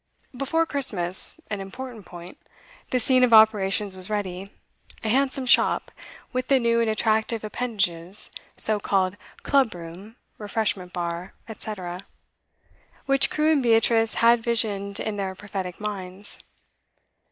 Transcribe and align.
Before 0.35 0.65
Christmas 0.65 1.39
an 1.51 1.61
important 1.61 2.07
point 2.07 2.39
the 2.89 2.99
scene 2.99 3.23
of 3.23 3.33
operations 3.33 3.95
was 3.95 4.09
ready: 4.09 4.51
a 5.03 5.09
handsome 5.09 5.45
shop, 5.45 5.91
with 6.33 6.47
the 6.47 6.59
new 6.59 6.81
and 6.81 6.89
attractive 6.89 7.43
appendages 7.43 8.31
(so 8.57 8.79
called 8.79 9.15
'club 9.43 9.75
room,' 9.75 10.15
refreshment 10.39 10.91
bar, 10.91 11.35
&c.) 11.55 11.73
which 13.05 13.29
Crewe 13.29 13.51
and 13.51 13.61
Beatrice 13.61 14.15
had 14.15 14.41
visioned 14.41 14.99
in 14.99 15.17
their 15.17 15.35
prophetic 15.35 15.79
minds. 15.79 16.39